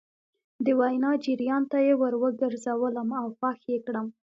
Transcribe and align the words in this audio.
د 0.65 0.67
وينا 0.79 1.11
جريان 1.25 1.63
ته 1.71 1.77
يې 1.85 1.93
ور 2.01 2.13
ګرځولم 2.41 3.09
او 3.21 3.25
خوښ 3.37 3.59
يې 3.71 3.77
کړم. 3.85 4.07